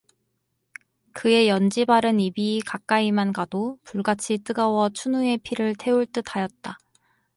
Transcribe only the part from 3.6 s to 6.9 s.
불같이 뜨거워 춘우의 피를 태울 듯하였다.